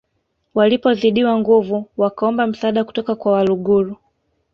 [0.53, 3.97] Walipozidiwa nguvu wakaomba msaada kutoka kwa Waluguru